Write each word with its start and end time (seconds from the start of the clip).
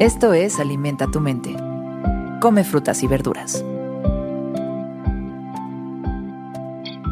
Esto 0.00 0.34
es 0.34 0.58
Alimenta 0.58 1.06
tu 1.06 1.20
mente. 1.20 1.54
Come 2.40 2.64
frutas 2.64 3.04
y 3.04 3.06
verduras. 3.06 3.64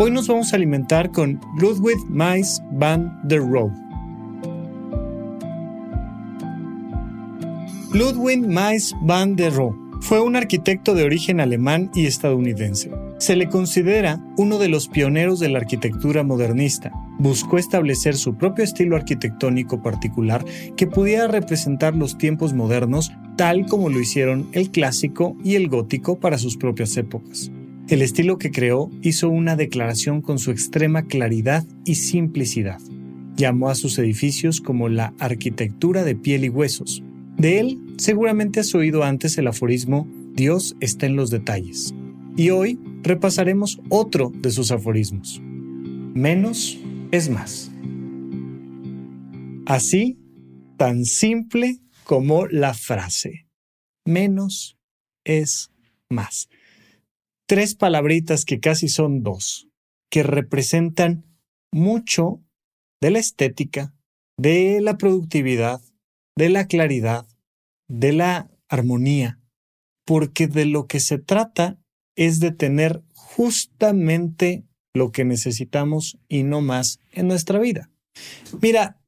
Hoy 0.00 0.10
nos 0.10 0.26
vamos 0.26 0.52
a 0.52 0.56
alimentar 0.56 1.12
con 1.12 1.40
Ludwig 1.60 1.98
Mies 2.08 2.60
van 2.72 3.20
der 3.22 3.38
Rohe. 3.38 3.72
Ludwig 7.92 8.40
Mies 8.40 8.92
van 9.02 9.36
der 9.36 9.54
Rohe 9.54 9.76
fue 10.00 10.20
un 10.20 10.34
arquitecto 10.34 10.96
de 10.96 11.04
origen 11.04 11.38
alemán 11.38 11.88
y 11.94 12.06
estadounidense. 12.06 12.90
Se 13.22 13.36
le 13.36 13.48
considera 13.48 14.20
uno 14.36 14.58
de 14.58 14.68
los 14.68 14.88
pioneros 14.88 15.38
de 15.38 15.48
la 15.48 15.60
arquitectura 15.60 16.24
modernista. 16.24 16.90
Buscó 17.20 17.56
establecer 17.56 18.16
su 18.16 18.34
propio 18.34 18.64
estilo 18.64 18.96
arquitectónico 18.96 19.80
particular 19.80 20.44
que 20.76 20.88
pudiera 20.88 21.28
representar 21.28 21.94
los 21.94 22.18
tiempos 22.18 22.52
modernos 22.52 23.12
tal 23.36 23.66
como 23.66 23.90
lo 23.90 24.00
hicieron 24.00 24.48
el 24.50 24.72
clásico 24.72 25.36
y 25.44 25.54
el 25.54 25.68
gótico 25.68 26.18
para 26.18 26.36
sus 26.36 26.56
propias 26.56 26.96
épocas. 26.96 27.52
El 27.86 28.02
estilo 28.02 28.38
que 28.38 28.50
creó 28.50 28.90
hizo 29.02 29.28
una 29.28 29.54
declaración 29.54 30.20
con 30.20 30.40
su 30.40 30.50
extrema 30.50 31.02
claridad 31.04 31.64
y 31.84 31.94
simplicidad. 31.94 32.80
Llamó 33.36 33.68
a 33.68 33.76
sus 33.76 34.00
edificios 34.00 34.60
como 34.60 34.88
la 34.88 35.14
arquitectura 35.20 36.02
de 36.02 36.16
piel 36.16 36.44
y 36.44 36.48
huesos. 36.48 37.04
De 37.36 37.60
él 37.60 37.78
seguramente 37.98 38.58
has 38.58 38.74
oído 38.74 39.04
antes 39.04 39.38
el 39.38 39.46
aforismo 39.46 40.08
Dios 40.34 40.74
está 40.80 41.06
en 41.06 41.14
los 41.14 41.30
detalles. 41.30 41.94
Y 42.36 42.50
hoy 42.50 42.80
repasaremos 43.02 43.80
otro 43.88 44.32
de 44.34 44.50
sus 44.50 44.70
aforismos. 44.70 45.40
Menos 45.42 46.78
es 47.10 47.28
más. 47.28 47.70
Así, 49.66 50.18
tan 50.76 51.04
simple 51.04 51.80
como 52.04 52.46
la 52.46 52.74
frase. 52.74 53.46
Menos 54.04 54.78
es 55.24 55.70
más. 56.08 56.48
Tres 57.46 57.74
palabritas 57.74 58.44
que 58.44 58.60
casi 58.60 58.88
son 58.88 59.22
dos, 59.22 59.68
que 60.10 60.22
representan 60.22 61.24
mucho 61.72 62.42
de 63.00 63.10
la 63.10 63.18
estética, 63.18 63.94
de 64.38 64.80
la 64.80 64.96
productividad, 64.96 65.80
de 66.36 66.48
la 66.48 66.66
claridad, 66.66 67.26
de 67.88 68.12
la 68.12 68.50
armonía, 68.68 69.40
porque 70.04 70.46
de 70.46 70.66
lo 70.66 70.86
que 70.86 71.00
se 71.00 71.18
trata 71.18 71.81
es 72.16 72.40
de 72.40 72.52
tener 72.52 73.02
justamente 73.14 74.64
lo 74.94 75.12
que 75.12 75.24
necesitamos 75.24 76.18
y 76.28 76.42
no 76.42 76.60
más 76.60 77.00
en 77.12 77.28
nuestra 77.28 77.58
vida. 77.58 77.90
Mira, 78.60 78.98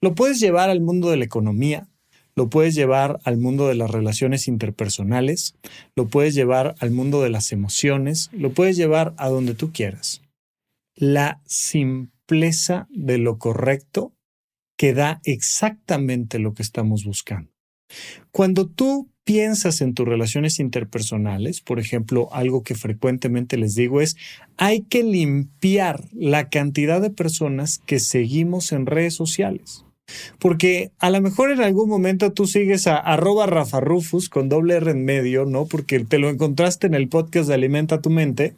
lo 0.00 0.14
puedes 0.14 0.40
llevar 0.40 0.70
al 0.70 0.80
mundo 0.80 1.10
de 1.10 1.16
la 1.16 1.24
economía, 1.24 1.88
lo 2.34 2.48
puedes 2.48 2.74
llevar 2.74 3.20
al 3.24 3.36
mundo 3.36 3.66
de 3.66 3.74
las 3.74 3.90
relaciones 3.90 4.46
interpersonales, 4.46 5.56
lo 5.96 6.06
puedes 6.06 6.34
llevar 6.34 6.76
al 6.78 6.92
mundo 6.92 7.20
de 7.20 7.30
las 7.30 7.52
emociones, 7.52 8.30
lo 8.32 8.52
puedes 8.52 8.76
llevar 8.76 9.14
a 9.18 9.28
donde 9.28 9.54
tú 9.54 9.72
quieras. 9.72 10.22
La 10.94 11.42
simpleza 11.46 12.86
de 12.90 13.18
lo 13.18 13.38
correcto 13.38 14.12
que 14.76 14.94
da 14.94 15.20
exactamente 15.24 16.38
lo 16.38 16.54
que 16.54 16.62
estamos 16.62 17.04
buscando. 17.04 17.50
Cuando 18.30 18.66
tú 18.66 19.08
piensas 19.24 19.82
en 19.82 19.92
tus 19.92 20.08
relaciones 20.08 20.58
interpersonales, 20.58 21.60
por 21.60 21.78
ejemplo, 21.78 22.28
algo 22.32 22.62
que 22.62 22.74
frecuentemente 22.74 23.58
les 23.58 23.74
digo 23.74 24.00
es, 24.00 24.16
hay 24.56 24.80
que 24.80 25.02
limpiar 25.02 26.04
la 26.12 26.48
cantidad 26.48 27.00
de 27.00 27.10
personas 27.10 27.78
que 27.84 28.00
seguimos 28.00 28.72
en 28.72 28.86
redes 28.86 29.14
sociales. 29.14 29.84
Porque 30.38 30.90
a 30.98 31.10
lo 31.10 31.20
mejor 31.20 31.50
en 31.50 31.60
algún 31.60 31.88
momento 31.88 32.32
tú 32.32 32.46
sigues 32.46 32.86
a 32.86 32.96
arroba 32.96 33.46
con 34.30 34.48
doble 34.48 34.76
R 34.76 34.90
en 34.90 35.04
medio, 35.04 35.44
¿no? 35.44 35.66
Porque 35.66 36.00
te 36.00 36.18
lo 36.18 36.30
encontraste 36.30 36.86
en 36.86 36.94
el 36.94 37.08
podcast 37.08 37.48
de 37.48 37.54
Alimenta 37.54 38.00
tu 38.00 38.08
mente, 38.08 38.54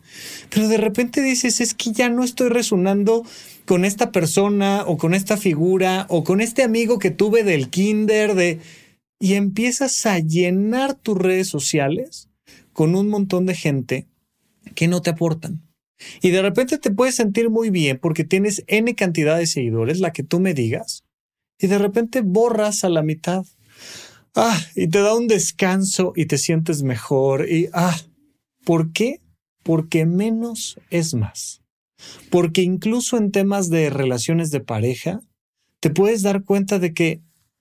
pero 0.51 0.69
de 0.69 0.77
repente 0.77 1.23
dices, 1.23 1.61
es 1.61 1.75
que 1.75 1.93
ya 1.93 2.09
no 2.09 2.23
estoy 2.23 2.49
resonando 2.49 3.25
con 3.67 3.85
esta 3.85 4.13
persona 4.13 4.85
o 4.87 4.97
con 4.97 5.15
esta 5.15 5.37
figura 5.37 6.07
o 6.09 6.23
con 6.23 6.41
este 6.41 6.63
amigo 6.63 6.99
que 6.99 7.11
tuve 7.11 7.43
del 7.43 7.69
kinder, 7.69 8.35
de 8.35 8.61
y 9.21 9.35
empiezas 9.35 10.07
a 10.07 10.19
llenar 10.19 10.95
tus 10.95 11.17
redes 11.17 11.47
sociales 11.47 12.29
con 12.73 12.97
un 12.97 13.09
montón 13.09 13.47
de 13.47 13.55
gente 13.55 14.09
que 14.75 14.89
no 14.89 15.03
te 15.03 15.11
aportan. 15.11 15.63
Y 16.23 16.31
de 16.31 16.41
repente 16.41 16.79
te 16.79 16.91
puedes 16.91 17.17
sentir 17.17 17.51
muy 17.51 17.69
bien 17.69 17.99
porque 17.99 18.25
tienes 18.25 18.65
N 18.67 18.95
cantidad 18.95 19.37
de 19.37 19.47
seguidores, 19.47 20.01
la 20.01 20.13
que 20.13 20.23
tú 20.23 20.41
me 20.41 20.55
digas, 20.55 21.05
y 21.59 21.67
de 21.67 21.79
repente 21.79 22.23
borras 22.23 22.83
a 22.85 22.89
la 22.89 23.03
mitad. 23.03 23.45
Ah, 24.35 24.59
y 24.75 24.89
te 24.89 25.01
da 25.01 25.15
un 25.15 25.29
descanso 25.29 26.15
y 26.17 26.25
te 26.27 26.39
sientes 26.39 26.83
mejor. 26.83 27.51
Y 27.51 27.69
ah, 27.75 27.99
¿por 28.65 28.93
qué? 28.93 29.21
Porque 29.63 30.07
menos 30.07 30.81
es 30.89 31.13
más. 31.13 31.61
Porque 32.31 32.63
incluso 32.63 33.19
en 33.19 33.31
temas 33.31 33.69
de 33.69 33.91
relaciones 33.91 34.51
de 34.51 34.61
pareja, 34.61 35.21
te 35.81 35.91
puedes 35.91 36.23
dar 36.23 36.45
cuenta 36.45 36.79
de 36.79 36.95
que 36.95 37.21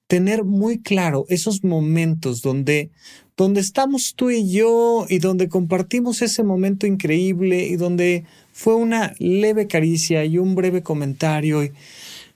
tener 0.10 0.44
muy 0.44 0.80
claro 0.80 1.26
esos 1.30 1.64
momentos 1.64 2.42
donde, 2.42 2.90
donde 3.38 3.62
estamos 3.62 4.16
tú 4.16 4.32
y 4.32 4.52
yo 4.52 5.06
y 5.08 5.20
donde 5.20 5.50
compartimos 5.50 6.24
ese 6.24 6.44
momento 6.44 6.88
increíble 6.88 7.68
y 7.68 7.76
donde 7.76 8.26
fue 8.52 8.74
una 8.74 9.14
leve 9.20 9.68
caricia 9.68 10.26
y 10.26 10.40
un 10.40 10.56
breve 10.56 10.82
comentario 10.82 11.64
y, 11.64 11.74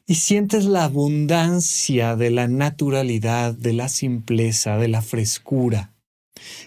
y 0.06 0.16
sientes 0.16 0.66
la 0.66 0.84
abundancia 0.84 2.16
de 2.16 2.30
la 2.30 2.48
naturalidad, 2.48 3.56
de 3.56 3.74
la 3.74 3.90
simpleza, 3.90 4.78
de 4.78 4.90
la 4.90 5.02
frescura. 5.02 5.92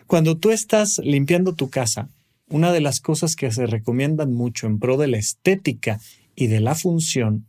Cuando 0.08 0.36
tú 0.36 0.50
estás 0.50 0.98
limpiando 0.98 1.52
tu 1.52 1.70
casa, 1.70 2.08
una 2.48 2.72
de 2.72 2.80
las 2.80 2.98
cosas 2.98 3.36
que 3.36 3.52
se 3.52 3.66
recomiendan 3.66 4.32
mucho 4.32 4.66
en 4.66 4.80
pro 4.80 4.96
de 4.96 5.06
la 5.06 5.18
estética 5.18 6.00
y 6.34 6.48
de 6.48 6.58
la 6.58 6.74
función 6.74 7.46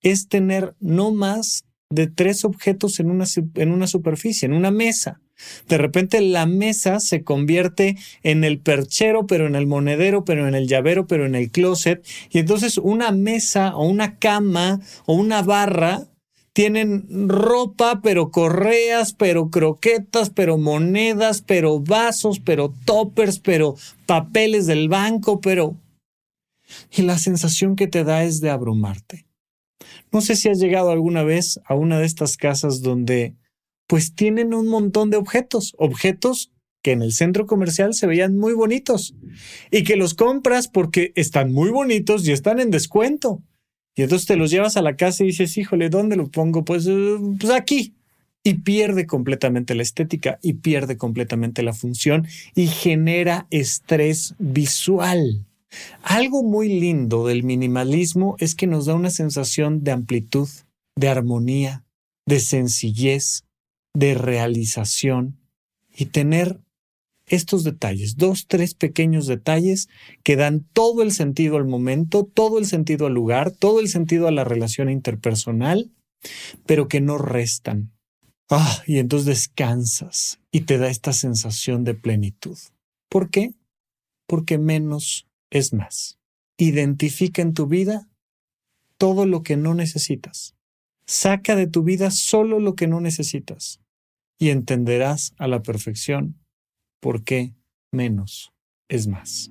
es 0.00 0.28
tener 0.28 0.74
no 0.80 1.10
más 1.10 1.65
de 1.90 2.06
tres 2.06 2.44
objetos 2.44 2.98
en 3.00 3.10
una, 3.10 3.24
en 3.54 3.70
una 3.70 3.86
superficie, 3.86 4.46
en 4.46 4.52
una 4.52 4.70
mesa. 4.70 5.20
De 5.68 5.78
repente 5.78 6.20
la 6.20 6.46
mesa 6.46 6.98
se 6.98 7.22
convierte 7.22 7.96
en 8.22 8.42
el 8.44 8.58
perchero, 8.58 9.26
pero 9.26 9.46
en 9.46 9.54
el 9.54 9.66
monedero, 9.66 10.24
pero 10.24 10.48
en 10.48 10.54
el 10.54 10.66
llavero, 10.66 11.06
pero 11.06 11.26
en 11.26 11.34
el 11.34 11.50
closet. 11.50 12.04
Y 12.30 12.38
entonces 12.38 12.78
una 12.78 13.12
mesa 13.12 13.76
o 13.76 13.86
una 13.86 14.18
cama 14.18 14.80
o 15.04 15.14
una 15.14 15.42
barra 15.42 16.06
tienen 16.56 17.28
ropa, 17.28 18.00
pero 18.02 18.30
correas, 18.30 19.12
pero 19.12 19.50
croquetas, 19.50 20.30
pero 20.30 20.56
monedas, 20.56 21.42
pero 21.42 21.80
vasos, 21.80 22.40
pero 22.40 22.72
toppers, 22.86 23.40
pero 23.40 23.76
papeles 24.06 24.66
del 24.66 24.88
banco, 24.88 25.40
pero... 25.42 25.76
Y 26.90 27.02
la 27.02 27.18
sensación 27.18 27.76
que 27.76 27.86
te 27.86 28.04
da 28.04 28.24
es 28.24 28.40
de 28.40 28.48
abrumarte. 28.48 29.26
No 30.16 30.22
sé 30.22 30.34
si 30.34 30.48
has 30.48 30.58
llegado 30.58 30.92
alguna 30.92 31.24
vez 31.24 31.60
a 31.66 31.74
una 31.74 31.98
de 31.98 32.06
estas 32.06 32.38
casas 32.38 32.80
donde 32.80 33.36
pues 33.86 34.14
tienen 34.14 34.54
un 34.54 34.66
montón 34.66 35.10
de 35.10 35.18
objetos, 35.18 35.74
objetos 35.76 36.50
que 36.82 36.92
en 36.92 37.02
el 37.02 37.12
centro 37.12 37.44
comercial 37.44 37.92
se 37.92 38.06
veían 38.06 38.34
muy 38.34 38.54
bonitos 38.54 39.14
y 39.70 39.84
que 39.84 39.96
los 39.96 40.14
compras 40.14 40.68
porque 40.68 41.12
están 41.16 41.52
muy 41.52 41.68
bonitos 41.68 42.26
y 42.26 42.32
están 42.32 42.60
en 42.60 42.70
descuento. 42.70 43.42
Y 43.94 44.04
entonces 44.04 44.26
te 44.26 44.36
los 44.36 44.50
llevas 44.50 44.78
a 44.78 44.82
la 44.82 44.96
casa 44.96 45.22
y 45.22 45.26
dices, 45.26 45.54
híjole, 45.58 45.90
¿dónde 45.90 46.16
lo 46.16 46.30
pongo? 46.30 46.64
Pues, 46.64 46.86
eh, 46.86 47.18
pues 47.38 47.52
aquí. 47.52 47.94
Y 48.42 48.54
pierde 48.54 49.06
completamente 49.06 49.74
la 49.74 49.82
estética 49.82 50.38
y 50.40 50.54
pierde 50.54 50.96
completamente 50.96 51.62
la 51.62 51.74
función 51.74 52.26
y 52.54 52.68
genera 52.68 53.48
estrés 53.50 54.34
visual. 54.38 55.44
Algo 56.02 56.42
muy 56.42 56.68
lindo 56.68 57.26
del 57.26 57.42
minimalismo 57.42 58.36
es 58.38 58.54
que 58.54 58.66
nos 58.66 58.86
da 58.86 58.94
una 58.94 59.10
sensación 59.10 59.82
de 59.84 59.92
amplitud, 59.92 60.48
de 60.96 61.08
armonía, 61.08 61.84
de 62.26 62.40
sencillez, 62.40 63.44
de 63.94 64.14
realización 64.14 65.38
y 65.94 66.06
tener 66.06 66.60
estos 67.26 67.64
detalles, 67.64 68.16
dos, 68.16 68.46
tres 68.46 68.74
pequeños 68.74 69.26
detalles 69.26 69.88
que 70.22 70.36
dan 70.36 70.64
todo 70.72 71.02
el 71.02 71.12
sentido 71.12 71.56
al 71.56 71.64
momento, 71.64 72.24
todo 72.24 72.58
el 72.58 72.66
sentido 72.66 73.06
al 73.06 73.14
lugar, 73.14 73.50
todo 73.50 73.80
el 73.80 73.88
sentido 73.88 74.28
a 74.28 74.32
la 74.32 74.44
relación 74.44 74.90
interpersonal, 74.90 75.90
pero 76.66 76.88
que 76.88 77.00
no 77.00 77.18
restan. 77.18 77.92
Ah, 78.48 78.82
y 78.86 78.98
entonces 78.98 79.26
descansas 79.26 80.38
y 80.52 80.62
te 80.62 80.78
da 80.78 80.88
esta 80.88 81.12
sensación 81.12 81.82
de 81.82 81.94
plenitud. 81.94 82.56
¿Por 83.08 83.30
qué? 83.30 83.54
Porque 84.28 84.56
menos 84.56 85.26
es 85.56 85.72
más, 85.72 86.18
identifica 86.58 87.42
en 87.42 87.54
tu 87.54 87.66
vida 87.66 88.08
todo 88.98 89.26
lo 89.26 89.42
que 89.42 89.56
no 89.56 89.74
necesitas. 89.74 90.54
Saca 91.06 91.54
de 91.54 91.66
tu 91.66 91.82
vida 91.82 92.10
solo 92.10 92.58
lo 92.60 92.74
que 92.74 92.86
no 92.86 93.00
necesitas 93.00 93.80
y 94.38 94.50
entenderás 94.50 95.34
a 95.38 95.46
la 95.46 95.62
perfección 95.62 96.36
por 97.00 97.24
qué 97.24 97.54
menos 97.92 98.52
es 98.88 99.06
más. 99.06 99.50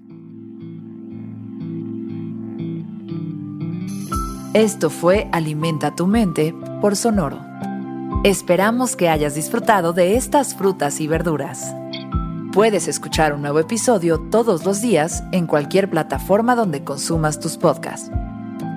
Esto 4.54 4.90
fue 4.90 5.28
Alimenta 5.32 5.96
tu 5.96 6.08
mente 6.08 6.54
por 6.82 6.96
Sonoro. 6.96 7.44
Esperamos 8.24 8.96
que 8.96 9.10
hayas 9.10 9.36
disfrutado 9.36 9.94
de 9.94 10.16
estas 10.16 10.56
frutas 10.56 11.02
y 11.02 11.08
verduras. 11.08 11.76
Puedes 12.56 12.88
escuchar 12.88 13.34
un 13.34 13.42
nuevo 13.42 13.60
episodio 13.60 14.18
todos 14.18 14.64
los 14.64 14.82
días 14.82 15.26
en 15.34 15.46
cualquier 15.46 15.90
plataforma 15.90 16.56
donde 16.56 16.86
consumas 16.86 17.38
tus 17.38 17.58
podcasts. 17.58 18.10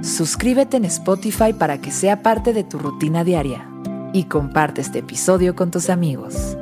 Suscríbete 0.03 0.79
en 0.79 0.85
Spotify 0.87 1.53
para 1.53 1.81
que 1.81 1.93
sea 1.93 2.21
parte 2.21 2.53
de 2.53 2.65
tu 2.65 2.81
rutina 2.81 3.23
diaria 3.23 3.71
y 4.13 4.25
comparte 4.25 4.81
este 4.81 4.99
episodio 4.99 5.55
con 5.55 5.71
tus 5.71 5.91
amigos. 5.91 6.57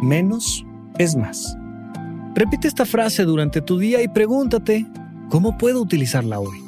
Menos 0.00 0.64
es 0.96 1.14
más. 1.14 1.58
Repite 2.34 2.68
esta 2.68 2.86
frase 2.86 3.24
durante 3.24 3.60
tu 3.60 3.76
día 3.78 4.00
y 4.00 4.08
pregúntate, 4.08 4.86
¿cómo 5.28 5.58
puedo 5.58 5.82
utilizarla 5.82 6.40
hoy? 6.40 6.67